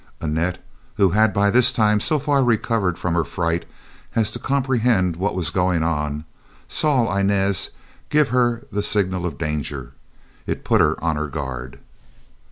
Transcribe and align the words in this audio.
Annette, 0.19 0.57
who 0.95 1.09
had 1.11 1.31
by 1.31 1.51
this 1.51 1.71
time 1.71 1.99
so 1.99 2.17
far 2.17 2.43
recovered 2.43 2.97
from 2.97 3.13
her 3.13 3.23
fright 3.23 3.65
as 4.15 4.31
to 4.31 4.39
comprehend 4.39 5.15
what 5.15 5.35
was 5.35 5.51
going 5.51 5.83
on, 5.83 6.25
saw 6.67 7.15
Inez 7.15 7.69
give 8.09 8.29
her 8.29 8.65
the 8.71 8.81
signal 8.81 9.27
of 9.27 9.37
danger. 9.37 9.93
It 10.47 10.63
put 10.65 10.81
her 10.81 10.95
on 11.03 11.17
her 11.17 11.27
guard. 11.27 11.77